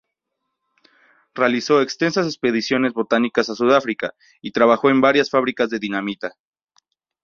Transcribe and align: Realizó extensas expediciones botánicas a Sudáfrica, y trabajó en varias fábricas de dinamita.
Realizó 1.35 1.79
extensas 1.79 2.25
expediciones 2.25 2.93
botánicas 2.93 3.49
a 3.51 3.55
Sudáfrica, 3.55 4.15
y 4.41 4.51
trabajó 4.51 4.89
en 4.89 4.99
varias 4.99 5.29
fábricas 5.29 5.69
de 5.69 5.77
dinamita. 5.77 6.33